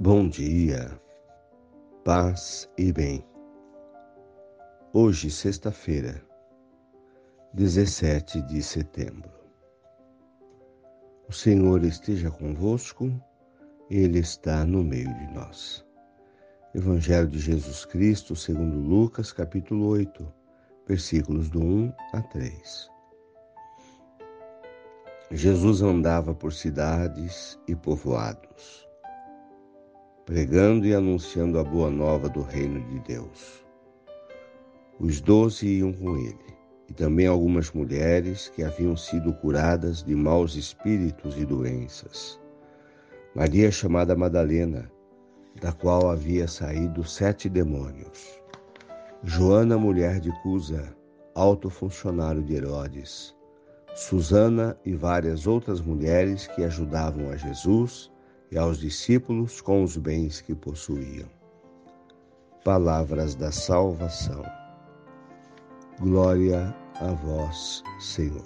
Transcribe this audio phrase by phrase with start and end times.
[0.00, 0.96] Bom dia,
[2.04, 3.26] paz e bem.
[4.92, 6.22] Hoje, sexta-feira,
[7.52, 9.28] 17 de setembro.
[11.28, 13.10] O Senhor esteja convosco,
[13.90, 15.84] Ele está no meio de nós.
[16.72, 20.32] Evangelho de Jesus Cristo, segundo Lucas, capítulo 8,
[20.86, 22.88] versículos do 1 a 3.
[25.32, 28.87] Jesus andava por cidades e povoados
[30.28, 33.64] pregando e anunciando a boa nova do reino de Deus.
[35.00, 36.54] Os doze iam com ele,
[36.86, 42.38] e também algumas mulheres que haviam sido curadas de maus espíritos e doenças.
[43.34, 44.92] Maria, chamada Madalena,
[45.62, 48.38] da qual havia saído sete demônios.
[49.24, 50.94] Joana, mulher de Cusa,
[51.34, 53.34] alto funcionário de Herodes.
[53.94, 58.10] Susana e várias outras mulheres que ajudavam a Jesus
[58.50, 61.28] e aos discípulos com os bens que possuíam.
[62.64, 64.42] Palavras da salvação.
[66.00, 68.44] Glória a vós, Senhor.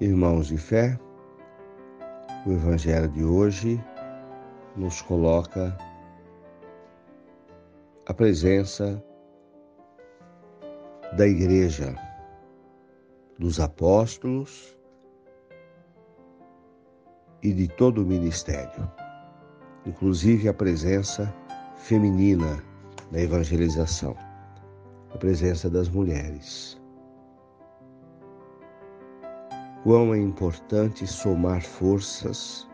[0.00, 0.98] Irmãos de fé,
[2.46, 3.82] o Evangelho de hoje
[4.76, 5.76] nos coloca
[8.06, 9.02] a presença
[11.16, 11.94] da Igreja,
[13.38, 14.79] dos apóstolos
[17.42, 18.90] e de todo o ministério,
[19.86, 21.32] inclusive a presença
[21.76, 22.62] feminina
[23.10, 24.14] na evangelização,
[25.12, 26.80] a presença das mulheres.
[29.82, 32.68] Quão é importante somar forças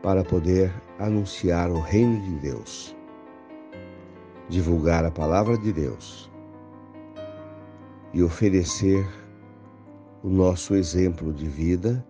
[0.00, 2.94] para poder anunciar o reino de Deus,
[4.48, 6.30] divulgar a palavra de Deus
[8.12, 9.04] e oferecer
[10.22, 12.06] o nosso exemplo de vida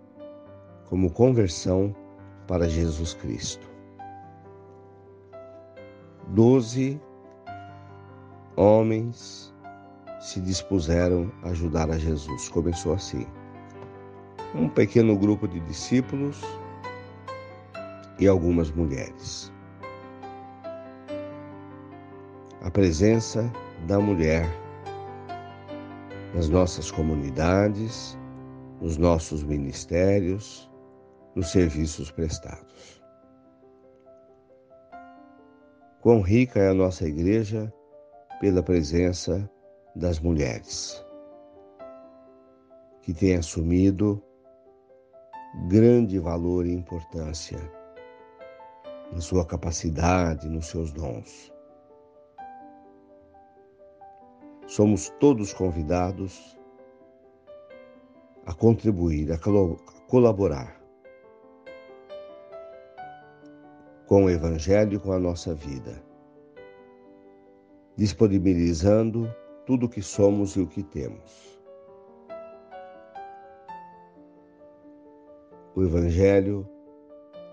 [0.89, 1.95] como conversão
[2.47, 3.69] para Jesus Cristo.
[6.29, 7.01] Doze
[8.57, 9.55] homens
[10.21, 12.49] se dispuseram a ajudar a Jesus.
[12.49, 13.27] Começou assim.
[14.55, 16.41] Um pequeno grupo de discípulos
[18.19, 19.53] e algumas mulheres.
[22.63, 23.53] A presença
[23.87, 24.49] da mulher
[26.35, 28.19] nas nossas comunidades,
[28.81, 30.71] nos nossos ministérios,
[31.35, 33.03] nos serviços prestados.
[36.01, 37.73] Quão rica é a nossa igreja
[38.41, 39.51] pela presença
[39.97, 41.05] das mulheres,
[43.03, 44.23] que tem assumido
[45.69, 47.59] grande valor e importância
[49.13, 51.53] na sua capacidade, nos seus dons.
[54.67, 56.59] Somos todos convidados
[58.45, 59.39] a contribuir, a
[60.09, 60.84] colaborar
[64.07, 66.03] com o Evangelho e com a nossa vida,
[67.97, 69.33] disponibilizando
[69.67, 71.59] tudo o que somos e o que temos.
[75.75, 76.69] O Evangelho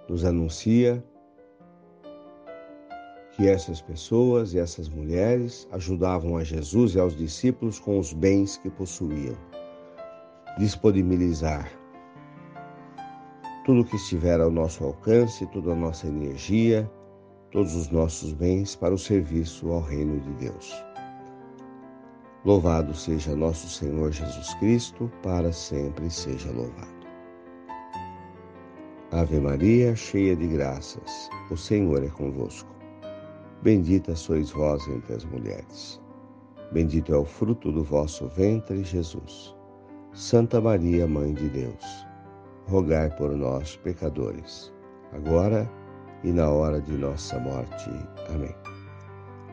[0.08, 1.04] nos anuncia
[3.32, 8.58] que essas pessoas e essas mulheres ajudavam a Jesus e aos discípulos com os bens
[8.58, 9.38] que possuíam.
[10.60, 11.81] Disponibilizar
[13.64, 16.90] tudo que estiver ao nosso alcance, toda a nossa energia,
[17.52, 20.74] todos os nossos bens para o serviço ao reino de Deus.
[22.44, 27.02] Louvado seja nosso Senhor Jesus Cristo, para sempre seja louvado.
[29.12, 32.74] Ave Maria, cheia de graças, o Senhor é convosco.
[33.62, 36.02] Bendita sois vós entre as mulheres.
[36.72, 39.56] Bendito é o fruto do vosso ventre, Jesus.
[40.14, 42.11] Santa Maria, Mãe de Deus
[42.72, 44.72] rogai por nós, pecadores,
[45.12, 45.70] agora
[46.23, 47.91] e na hora de nossa morte.
[48.34, 48.56] Amém.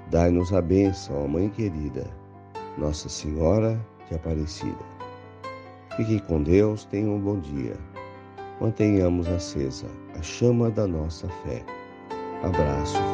[0.09, 2.07] Dai-nos a bênção, Mãe querida,
[2.79, 3.77] Nossa Senhora
[4.09, 4.87] de Aparecida.
[5.97, 7.77] Fiquem com Deus, tenham um bom dia.
[8.61, 11.65] Mantenhamos acesa a chama da nossa fé.
[12.45, 13.08] Abraço.